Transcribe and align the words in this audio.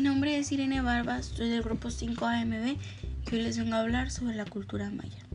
Mi 0.00 0.04
nombre 0.08 0.38
es 0.38 0.50
Irene 0.50 0.80
Barbas, 0.80 1.26
soy 1.26 1.50
del 1.50 1.60
grupo 1.60 1.88
5AMB 1.88 2.78
y 3.30 3.34
hoy 3.34 3.42
les 3.42 3.58
vengo 3.58 3.74
a 3.74 3.80
hablar 3.80 4.10
sobre 4.10 4.34
la 4.34 4.46
cultura 4.46 4.88
maya. 4.88 5.26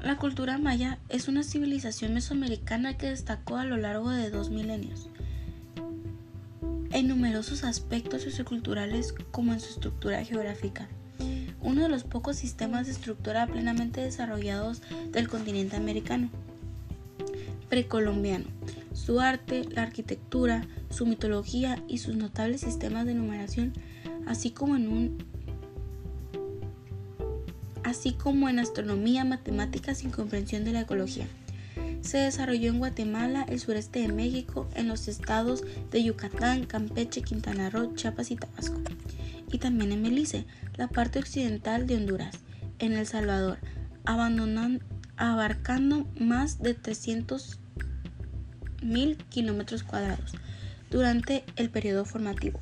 La 0.00 0.16
cultura 0.16 0.56
maya 0.56 0.98
es 1.10 1.28
una 1.28 1.42
civilización 1.42 2.14
mesoamericana 2.14 2.96
que 2.96 3.10
destacó 3.10 3.58
a 3.58 3.66
lo 3.66 3.76
largo 3.76 4.08
de 4.08 4.30
dos 4.30 4.48
milenios 4.48 5.10
en 6.90 7.06
numerosos 7.06 7.64
aspectos 7.64 8.22
socioculturales 8.22 9.12
como 9.30 9.52
en 9.52 9.60
su 9.60 9.74
estructura 9.74 10.24
geográfica. 10.24 10.88
Uno 11.60 11.82
de 11.82 11.90
los 11.90 12.04
pocos 12.04 12.36
sistemas 12.36 12.86
de 12.86 12.92
estructura 12.92 13.46
plenamente 13.46 14.00
desarrollados 14.00 14.80
del 15.12 15.28
continente 15.28 15.76
americano. 15.76 16.30
Precolombiano. 17.68 18.46
Su 18.94 19.20
arte, 19.20 19.64
la 19.70 19.82
arquitectura, 19.82 20.66
su 20.96 21.04
mitología 21.04 21.82
y 21.88 21.98
sus 21.98 22.16
notables 22.16 22.62
sistemas 22.62 23.04
de 23.04 23.12
numeración, 23.12 23.74
así 24.26 24.50
como 24.50 24.76
en 24.76 24.88
un 24.88 25.18
así 27.84 28.14
como 28.14 28.48
en 28.48 28.58
astronomía, 28.58 29.24
matemáticas 29.24 30.02
y 30.02 30.08
comprensión 30.08 30.64
de 30.64 30.72
la 30.72 30.80
ecología. 30.80 31.26
Se 32.00 32.18
desarrolló 32.18 32.70
en 32.70 32.78
Guatemala, 32.78 33.44
el 33.48 33.60
sureste 33.60 34.00
de 34.00 34.08
México, 34.08 34.66
en 34.74 34.88
los 34.88 35.06
estados 35.06 35.62
de 35.92 36.02
Yucatán, 36.02 36.64
Campeche, 36.64 37.22
Quintana 37.22 37.70
Roo, 37.70 37.94
Chiapas 37.94 38.30
y 38.30 38.36
Tabasco, 38.36 38.80
y 39.52 39.58
también 39.58 39.92
en 39.92 40.02
Belice, 40.02 40.46
la 40.76 40.88
parte 40.88 41.20
occidental 41.20 41.86
de 41.86 41.96
Honduras, 41.96 42.40
en 42.80 42.94
El 42.94 43.06
Salvador, 43.06 43.58
abarcando 45.16 46.08
más 46.18 46.60
de 46.60 46.74
300 46.74 47.60
mil 48.82 49.16
kilómetros 49.28 49.84
cuadrados 49.84 50.32
durante 50.90 51.44
el 51.56 51.70
periodo 51.70 52.04
formativo. 52.04 52.60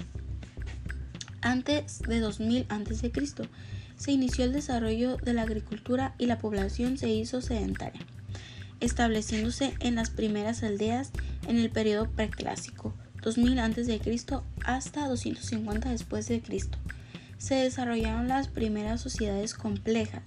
Antes 1.40 2.00
de 2.00 2.20
2000 2.20 2.66
a.C., 2.68 3.12
se 3.96 4.12
inició 4.12 4.44
el 4.44 4.52
desarrollo 4.52 5.16
de 5.18 5.34
la 5.34 5.42
agricultura 5.42 6.14
y 6.18 6.26
la 6.26 6.38
población 6.38 6.98
se 6.98 7.10
hizo 7.10 7.40
sedentaria, 7.42 8.00
estableciéndose 8.80 9.74
en 9.80 9.94
las 9.94 10.10
primeras 10.10 10.62
aldeas 10.62 11.10
en 11.46 11.58
el 11.58 11.70
periodo 11.70 12.10
preclásico, 12.10 12.94
2000 13.22 13.58
a.C. 13.58 14.00
hasta 14.64 15.08
250 15.08 15.90
después 15.90 16.28
de. 16.28 16.42
Se 17.38 17.54
desarrollaron 17.54 18.28
las 18.28 18.48
primeras 18.48 19.00
sociedades 19.00 19.54
complejas 19.54 20.22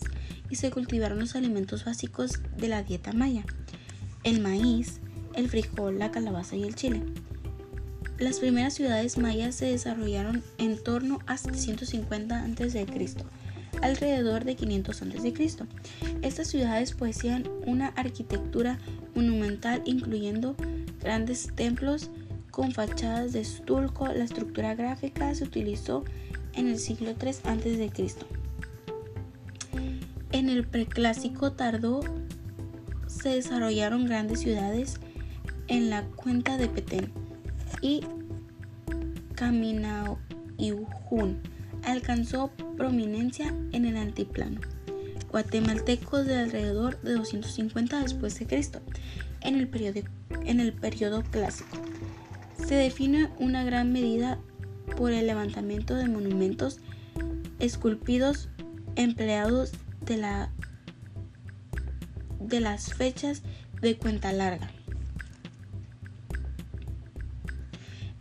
y 0.50 0.56
se 0.56 0.72
cultivaron 0.72 1.20
los 1.20 1.36
alimentos 1.36 1.86
básicos 1.86 2.42
de 2.58 2.68
la 2.68 2.84
dieta 2.84 3.12
maya, 3.12 3.44
el 4.24 4.40
maíz, 4.40 5.00
el 5.34 5.50
frijol, 5.50 6.00
la 6.00 6.12
calabaza 6.12 6.56
y 6.56 6.64
el 6.64 6.76
chile. 6.76 7.02
Las 8.20 8.40
primeras 8.40 8.74
ciudades 8.74 9.20
mayas 9.20 9.54
se 9.54 9.66
desarrollaron 9.66 10.44
en 10.58 10.82
torno 10.84 11.20
a 11.28 11.38
750 11.38 12.44
a.C., 12.44 12.88
alrededor 13.84 14.44
de 14.44 14.56
500 14.56 15.02
a.C. 15.04 15.34
Estas 16.24 16.48
ciudades 16.48 16.94
poseían 16.94 17.48
una 17.68 17.90
arquitectura 17.90 18.80
monumental 19.14 19.84
incluyendo 19.86 20.56
grandes 21.00 21.50
templos 21.54 22.10
con 22.50 22.72
fachadas 22.72 23.34
de 23.34 23.42
estulco. 23.42 24.08
La 24.08 24.24
estructura 24.24 24.74
gráfica 24.74 25.36
se 25.36 25.44
utilizó 25.44 26.04
en 26.54 26.70
el 26.70 26.80
siglo 26.80 27.12
III 27.22 27.30
a.C. 27.44 27.92
En 30.32 30.50
el 30.50 30.66
preclásico 30.66 31.52
tardó 31.52 32.00
se 33.06 33.30
desarrollaron 33.30 34.06
grandes 34.06 34.40
ciudades 34.40 34.96
en 35.68 35.92
la 35.92 36.02
cuenca 36.02 36.58
de 36.58 36.68
Petén 36.68 37.27
y 37.82 38.02
Caminauiujún 39.36 41.42
alcanzó 41.84 42.52
prominencia 42.76 43.54
en 43.72 43.86
el 43.86 43.98
altiplano 43.98 44.60
guatemaltecos 45.32 46.26
de 46.26 46.38
alrededor 46.38 47.02
de 47.02 47.14
250 47.14 48.02
después 48.02 48.38
de 48.40 48.48
Cristo 48.48 48.82
en 49.42 49.56
el 49.56 49.68
periodo, 49.68 50.02
en 50.46 50.60
el 50.60 50.74
clásico. 50.74 51.78
Se 52.66 52.76
define 52.76 53.30
una 53.40 53.64
gran 53.64 53.92
medida 53.92 54.40
por 54.96 55.12
el 55.12 55.28
levantamiento 55.28 55.96
de 55.96 56.08
monumentos 56.08 56.80
esculpidos 57.60 58.50
empleados 58.96 59.74
de, 60.02 60.18
la, 60.18 60.52
de 62.40 62.60
las 62.60 62.94
fechas 62.94 63.44
de 63.82 63.98
cuenta 63.98 64.34
larga. 64.34 64.72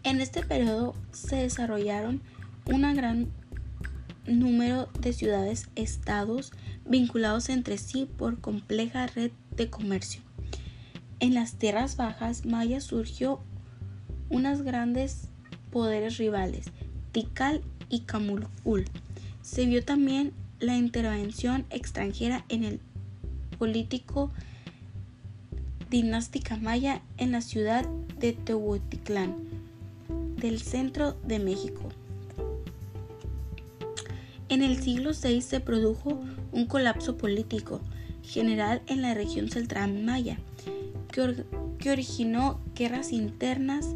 En 0.06 0.20
este 0.20 0.44
periodo 0.44 0.94
se 1.10 1.34
desarrollaron 1.34 2.22
un 2.66 2.82
gran 2.94 3.26
número 4.24 4.88
de 5.00 5.12
ciudades-estados 5.12 6.52
vinculados 6.84 7.48
entre 7.48 7.76
sí 7.76 8.08
por 8.16 8.40
compleja 8.40 9.08
red 9.08 9.32
de 9.56 9.68
comercio. 9.68 10.22
En 11.18 11.34
las 11.34 11.56
tierras 11.56 11.96
bajas 11.96 12.46
mayas 12.46 12.84
surgió 12.84 13.40
unos 14.30 14.62
grandes 14.62 15.28
poderes 15.72 16.18
rivales, 16.18 16.66
Tikal 17.10 17.64
y 17.88 18.02
Camulul. 18.02 18.84
Se 19.42 19.66
vio 19.66 19.84
también 19.84 20.32
la 20.60 20.76
intervención 20.76 21.66
extranjera 21.70 22.44
en 22.48 22.62
el 22.62 22.80
político 23.58 24.30
dinástica 25.90 26.58
maya 26.58 27.02
en 27.16 27.32
la 27.32 27.40
ciudad 27.40 27.84
de 28.20 28.34
Teotihuacán 28.34 29.55
del 30.36 30.60
centro 30.60 31.16
de 31.24 31.38
México. 31.38 31.82
En 34.48 34.62
el 34.62 34.80
siglo 34.80 35.10
VI 35.10 35.40
se 35.40 35.60
produjo 35.60 36.20
un 36.52 36.66
colapso 36.66 37.16
político 37.16 37.80
general 38.22 38.82
en 38.86 39.02
la 39.02 39.14
región 39.14 39.50
central 39.50 39.94
maya, 40.04 40.38
que, 41.12 41.44
que 41.78 41.90
originó 41.90 42.60
guerras 42.74 43.12
internas 43.12 43.88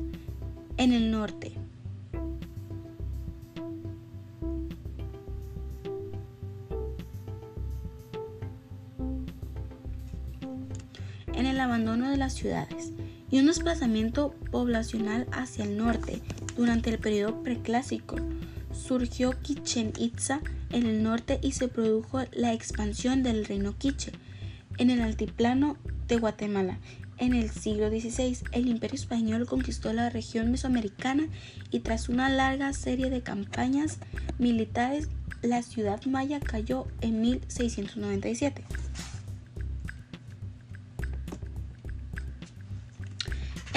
en 0.76 0.92
el 0.92 1.10
norte. 1.10 1.52
en 11.32 11.46
el 11.46 11.58
abandono 11.58 12.10
de 12.10 12.18
las 12.18 12.34
ciudades 12.34 12.92
y 13.30 13.38
un 13.38 13.46
desplazamiento 13.46 14.34
poblacional 14.50 15.26
hacia 15.32 15.64
el 15.64 15.76
norte 15.76 16.20
durante 16.56 16.90
el 16.90 16.98
periodo 16.98 17.42
preclásico. 17.42 18.16
Surgió 18.72 19.34
Chichen 19.42 19.92
Itza 19.98 20.40
en 20.70 20.86
el 20.86 21.02
norte 21.02 21.38
y 21.42 21.52
se 21.52 21.68
produjo 21.68 22.20
la 22.32 22.52
expansión 22.52 23.22
del 23.22 23.44
reino 23.44 23.76
quiche 23.76 24.12
en 24.78 24.90
el 24.90 25.00
altiplano 25.00 25.76
de 26.08 26.16
Guatemala. 26.16 26.78
En 27.18 27.34
el 27.34 27.50
siglo 27.50 27.90
XVI, 27.90 28.38
el 28.52 28.66
imperio 28.66 28.94
español 28.94 29.46
conquistó 29.46 29.92
la 29.92 30.08
región 30.08 30.50
mesoamericana 30.50 31.28
y 31.70 31.80
tras 31.80 32.08
una 32.08 32.30
larga 32.30 32.72
serie 32.72 33.10
de 33.10 33.20
campañas 33.20 33.98
militares, 34.38 35.08
la 35.42 35.62
ciudad 35.62 36.02
maya 36.06 36.40
cayó 36.40 36.86
en 37.02 37.20
1697. 37.20 38.64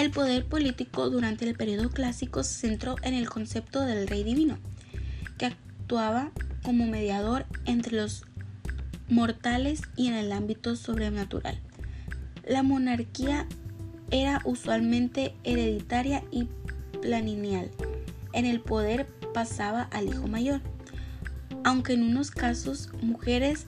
El 0.03 0.12
poder 0.12 0.44
político 0.44 1.09
durante 1.09 1.47
el 1.47 1.56
periodo 1.56 1.90
clásico 1.90 2.44
se 2.44 2.68
centró 2.68 2.97
en 3.03 3.14
el 3.14 3.30
concepto 3.30 3.86
del 3.86 4.06
rey 4.06 4.25
divino, 4.25 4.58
que 5.38 5.46
actuaba 5.46 6.30
como 6.62 6.86
mediador 6.86 7.46
entre 7.64 7.96
los 7.96 8.25
mortales 9.08 9.81
y 9.96 10.09
en 10.09 10.16
el 10.16 10.34
ámbito 10.34 10.75
sobrenatural. 10.75 11.58
La 12.46 12.64
monarquía 12.64 13.47
era 14.11 14.41
usualmente 14.44 15.35
hereditaria 15.46 16.22
y 16.32 16.49
planineal. 17.02 17.72
En 18.34 18.46
el 18.46 18.59
poder 18.59 19.08
pasaba 19.34 19.84
al 19.84 20.09
hijo 20.09 20.28
mayor, 20.28 20.59
aunque 21.64 21.94
en 21.94 22.03
unos 22.03 22.29
casos 22.29 22.90
mujeres 23.02 23.67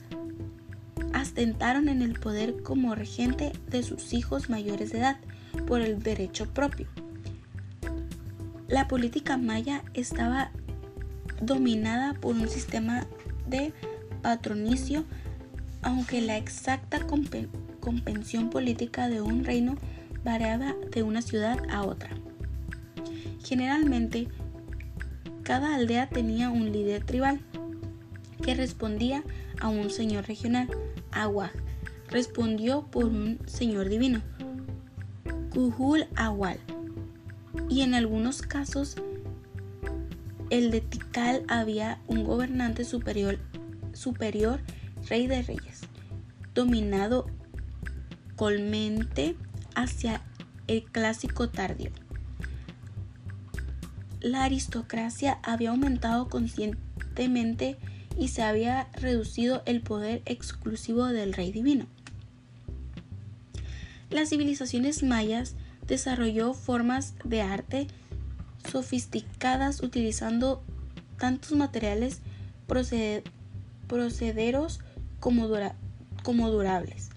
astentaron 1.13 1.87
en 1.87 2.01
el 2.01 2.19
poder 2.19 2.61
como 2.61 2.93
regente 2.93 3.53
de 3.69 3.83
sus 3.83 4.11
hijos 4.11 4.49
mayores 4.49 4.91
de 4.91 4.97
edad 4.97 5.17
por 5.55 5.81
el 5.81 6.01
derecho 6.01 6.47
propio. 6.47 6.87
La 8.67 8.87
política 8.87 9.37
maya 9.37 9.83
estaba 9.93 10.51
dominada 11.41 12.13
por 12.13 12.35
un 12.35 12.47
sistema 12.47 13.05
de 13.47 13.73
patronicio, 14.21 15.05
aunque 15.81 16.21
la 16.21 16.37
exacta 16.37 17.05
compensión 17.79 18.49
política 18.49 19.07
de 19.07 19.21
un 19.21 19.43
reino 19.43 19.75
variaba 20.23 20.73
de 20.91 21.03
una 21.03 21.21
ciudad 21.21 21.59
a 21.69 21.83
otra. 21.83 22.09
Generalmente, 23.43 24.27
cada 25.43 25.75
aldea 25.75 26.09
tenía 26.09 26.49
un 26.49 26.71
líder 26.71 27.05
tribal 27.05 27.39
que 28.41 28.55
respondía 28.55 29.23
a 29.59 29.69
un 29.69 29.91
señor 29.91 30.25
regional. 30.27 30.67
Aguaj 31.11 31.51
respondió 32.09 32.87
por 32.87 33.05
un 33.05 33.39
señor 33.45 33.89
divino. 33.89 34.21
Kuhul 35.55 36.05
Awal. 36.17 36.59
Y 37.69 37.81
en 37.81 37.93
algunos 37.93 38.41
casos 38.41 38.97
el 40.49 40.69
de 40.69 40.81
Tikal 40.81 41.45
había 41.47 42.01
un 42.07 42.25
gobernante 42.25 42.83
superior, 42.83 43.39
superior 43.93 44.59
rey 45.07 45.27
de 45.27 45.41
reyes, 45.43 45.83
dominado 46.53 47.27
colmente 48.35 49.37
hacia 49.75 50.21
el 50.67 50.83
clásico 50.83 51.47
tardío. 51.47 51.91
La 54.19 54.43
aristocracia 54.43 55.39
había 55.41 55.69
aumentado 55.69 56.27
conscientemente 56.27 57.77
y 58.19 58.27
se 58.27 58.43
había 58.43 58.89
reducido 58.91 59.63
el 59.65 59.81
poder 59.81 60.21
exclusivo 60.25 61.05
del 61.05 61.31
rey 61.31 61.53
divino. 61.53 61.87
Las 64.09 64.29
civilizaciones 64.29 65.03
mayas 65.03 65.55
desarrolló 65.87 66.53
formas 66.53 67.15
de 67.23 67.41
arte 67.41 67.87
sofisticadas 68.71 69.81
utilizando 69.81 70.63
tantos 71.17 71.51
materiales 71.53 72.21
procederos 73.87 74.79
como, 75.19 75.49
como 76.23 76.49
durables, 76.49 77.09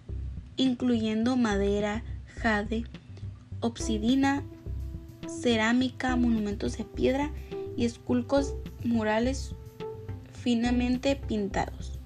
incluyendo 0.57 1.37
madera, 1.37 2.05
jade, 2.41 2.85
obsidina, 3.61 4.43
cerámica, 5.29 6.17
monumentos 6.17 6.79
de 6.79 6.85
piedra 6.85 7.31
y 7.77 7.85
esculcos 7.85 8.55
murales 8.85 9.53
finamente 10.33 11.17
pintados. 11.17 11.98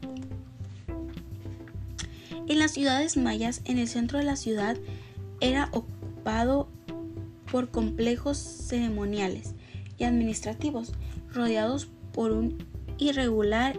En 2.49 2.59
las 2.59 2.73
ciudades 2.73 3.17
mayas, 3.17 3.62
en 3.65 3.79
el 3.79 3.89
centro 3.89 4.19
de 4.19 4.25
la 4.25 4.37
ciudad 4.37 4.77
era 5.41 5.69
ocupado 5.73 6.69
por 7.50 7.71
complejos 7.71 8.39
ceremoniales 8.39 9.55
y 9.99 10.05
administrativos 10.05 10.93
rodeados 11.33 11.89
por 12.12 12.33
un 12.33 12.59
irregular 12.99 13.79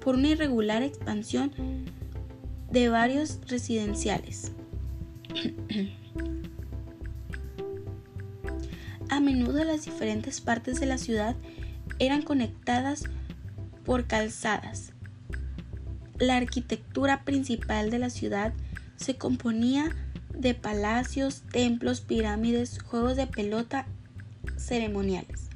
por 0.00 0.16
una 0.16 0.28
irregular 0.28 0.82
expansión 0.82 1.52
de 2.70 2.88
varios 2.88 3.38
residenciales. 3.46 4.52
A 9.08 9.20
menudo 9.20 9.62
las 9.62 9.84
diferentes 9.84 10.40
partes 10.40 10.80
de 10.80 10.86
la 10.86 10.98
ciudad 10.98 11.36
eran 11.98 12.22
conectadas 12.22 13.04
por 13.84 14.06
calzadas. 14.06 14.91
La 16.22 16.36
arquitectura 16.36 17.24
principal 17.24 17.90
de 17.90 17.98
la 17.98 18.08
ciudad 18.08 18.52
se 18.94 19.16
componía 19.16 19.90
de 20.32 20.54
palacios, 20.54 21.42
templos, 21.50 22.00
pirámides, 22.00 22.80
juegos 22.80 23.16
de 23.16 23.26
pelota 23.26 23.86
ceremoniales 24.56 25.48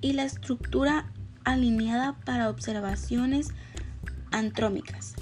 y 0.00 0.14
la 0.14 0.24
estructura 0.24 1.12
alineada 1.44 2.18
para 2.24 2.50
observaciones 2.50 3.50
antrómicas. 4.32 5.14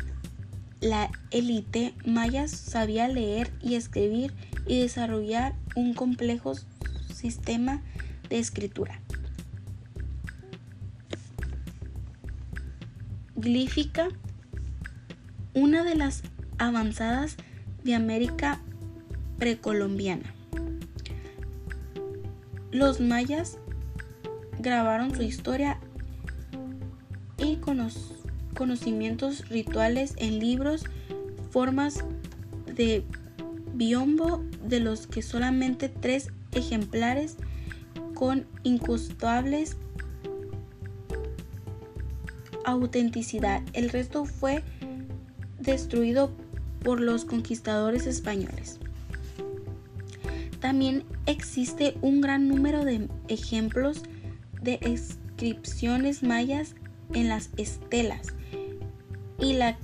La 0.81 1.11
élite 1.32 1.94
maya 2.06 2.49
sabía 2.49 3.08
leer 3.08 3.52
y 3.61 3.75
escribir 3.75 4.32
y 4.67 4.81
desarrollar 4.81 5.55
un 5.76 5.93
complejo 5.93 6.55
sistema 7.12 7.82
de 8.31 8.38
escritura. 8.38 9.02
Glífica, 13.37 14.08
una 15.58 15.82
de 15.82 15.96
las 15.96 16.22
avanzadas 16.58 17.37
de 17.82 17.94
América 17.94 18.60
precolombiana. 19.38 20.34
Los 22.70 23.00
mayas 23.00 23.58
grabaron 24.60 25.14
su 25.14 25.22
historia 25.22 25.78
y 27.38 27.58
conocimientos 28.55 29.49
rituales 29.49 30.14
en 30.19 30.38
libros, 30.38 30.84
formas 31.50 32.05
de 32.66 33.05
biombo 33.75 34.44
de 34.64 34.81
los 34.81 35.06
que 35.06 35.22
solamente 35.22 35.88
tres 35.88 36.31
ejemplares 36.52 37.37
con 38.14 38.46
incustables 38.62 39.76
autenticidad. 42.64 43.62
El 43.72 43.88
resto 43.88 44.25
fue 44.25 44.62
destruido 45.73 46.31
por 46.82 47.00
los 47.00 47.25
conquistadores 47.25 48.06
españoles. 48.06 48.79
También 50.61 51.05
existe 51.26 51.97
un 52.03 52.20
gran 52.20 52.49
número 52.49 52.85
de 52.85 53.09
ejemplos 53.29 54.03
de 54.61 54.81
inscripciones 54.85 56.23
mayas 56.23 56.75
en 57.15 57.29
las 57.29 57.50
estelas 57.56 58.35
y 59.38 59.55
la 59.55 59.79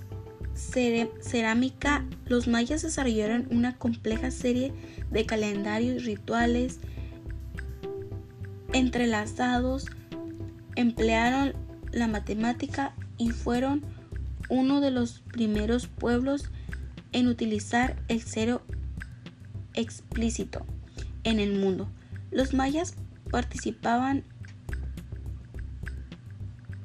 cerámica. 1.21 2.05
Los 2.27 2.49
mayas 2.49 2.83
desarrollaron 2.83 3.47
una 3.51 3.77
compleja 3.77 4.31
serie 4.31 4.73
de 5.11 5.27
calendarios 5.27 6.05
rituales 6.05 6.81
entrelazados, 8.73 9.87
emplearon 10.75 11.55
la 11.93 12.09
matemática 12.09 12.95
y 13.17 13.31
fueron 13.31 13.83
uno 14.49 14.81
de 14.81 14.91
los 14.91 15.21
primeros 15.33 15.87
pueblos 15.87 16.51
en 17.13 17.29
utilizar 17.29 17.97
el 18.09 18.23
cero 18.23 18.63
explícito 19.75 20.67
en 21.23 21.41
el 21.41 21.59
mundo. 21.59 21.89
Los 22.31 22.55
mayas 22.55 22.95
participaban 23.31 24.25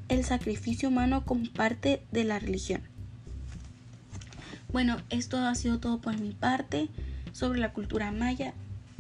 el 0.08 0.24
sacrificio 0.24 0.90
humano 0.90 1.26
como 1.26 1.52
parte 1.52 2.02
de 2.12 2.24
la 2.24 2.40
religión. 2.40 2.82
Bueno, 4.72 4.98
esto 5.10 5.38
ha 5.38 5.56
sido 5.56 5.80
todo 5.80 6.00
por 6.00 6.20
mi 6.20 6.32
parte 6.32 6.90
sobre 7.32 7.60
la 7.60 7.74
cultura 7.74 8.12
maya. 8.12 8.54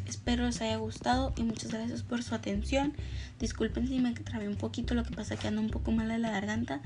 Espero 0.08 0.46
les 0.46 0.62
haya 0.62 0.78
gustado 0.78 1.34
y 1.38 1.44
muchas 1.44 1.72
gracias 1.72 2.02
por 2.02 2.24
su 2.24 2.34
atención. 2.34 2.94
Disculpen 3.40 3.88
si 3.88 4.00
me 4.00 4.14
trabé 4.14 4.48
un 4.48 4.56
poquito, 4.56 4.96
lo 4.96 5.04
que 5.04 5.16
pasa 5.16 5.36
que 5.36 5.48
ando 5.48 5.62
un 5.62 5.70
poco 5.70 5.92
mal 5.92 6.08
de 6.08 6.18
la 6.18 6.32
garganta 6.32 6.82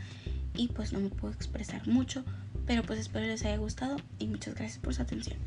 y 0.56 0.68
pues 0.70 0.94
no 0.94 1.00
me 1.00 1.10
puedo 1.10 1.34
expresar 1.34 1.88
mucho, 1.88 2.24
pero 2.66 2.84
pues 2.84 3.00
espero 3.00 3.26
les 3.26 3.44
haya 3.46 3.58
gustado 3.58 3.98
y 4.20 4.28
muchas 4.28 4.56
gracias 4.56 4.80
por 4.80 4.94
su 4.94 5.02
atención. 5.02 5.38